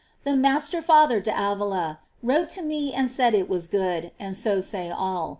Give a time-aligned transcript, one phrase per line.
[0.23, 4.89] The Master Father d'Avila wrote to me and said it was good, and so say
[4.89, 5.29] all.